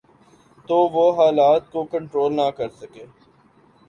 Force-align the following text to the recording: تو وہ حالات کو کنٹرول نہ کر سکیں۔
تو 0.67 0.77
وہ 0.93 1.03
حالات 1.17 1.71
کو 1.71 1.83
کنٹرول 1.85 2.35
نہ 2.35 2.49
کر 2.57 2.69
سکیں۔ 2.79 3.05